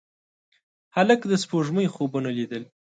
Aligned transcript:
هلک 0.95 1.19
د 1.27 1.33
سپوږمۍ 1.43 1.87
خوبونه 1.93 2.29
لیدل. 2.37 2.63